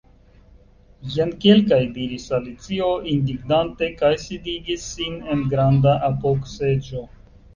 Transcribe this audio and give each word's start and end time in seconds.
"Jen 1.15 1.33
kelkaj" 1.43 1.79
diris 1.97 2.23
Alicio 2.37 2.87
indignante, 3.11 3.89
kaj 4.01 4.11
sidigis 4.23 4.85
sin 4.95 5.19
en 5.35 5.47
granda 5.55 5.95
apogseĝo. 6.11 7.05